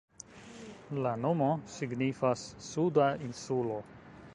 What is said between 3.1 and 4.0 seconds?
insulo".